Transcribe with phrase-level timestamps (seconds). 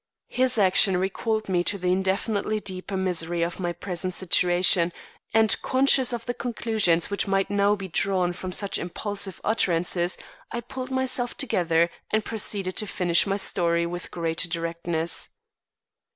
[0.29, 4.91] His action recalled me to the infinitely deeper misery of my present situation,
[5.31, 10.17] and conscious of the conclusions which might be drawn from such impulsive utterances,
[10.51, 15.35] I pulled myself together and proceeded to finish my story with greater directness.